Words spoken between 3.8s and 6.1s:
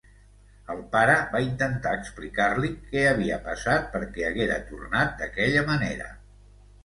perquè haguera tornat d'aquella manera.